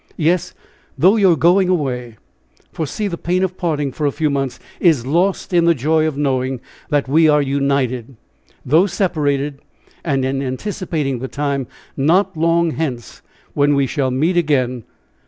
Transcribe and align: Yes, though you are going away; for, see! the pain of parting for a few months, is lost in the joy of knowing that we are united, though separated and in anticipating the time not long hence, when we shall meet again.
Yes, 0.17 0.55
though 0.97 1.15
you 1.15 1.31
are 1.33 1.35
going 1.35 1.69
away; 1.69 2.17
for, 2.71 2.87
see! 2.87 3.07
the 3.07 3.19
pain 3.19 3.43
of 3.43 3.55
parting 3.55 3.91
for 3.91 4.07
a 4.07 4.11
few 4.11 4.31
months, 4.31 4.59
is 4.79 5.05
lost 5.05 5.53
in 5.53 5.65
the 5.65 5.75
joy 5.75 6.07
of 6.07 6.17
knowing 6.17 6.59
that 6.89 7.07
we 7.07 7.29
are 7.29 7.39
united, 7.39 8.15
though 8.65 8.87
separated 8.87 9.59
and 10.03 10.25
in 10.25 10.41
anticipating 10.41 11.19
the 11.19 11.27
time 11.27 11.67
not 11.95 12.35
long 12.35 12.71
hence, 12.71 13.21
when 13.53 13.75
we 13.75 13.85
shall 13.85 14.09
meet 14.09 14.37
again. 14.37 14.85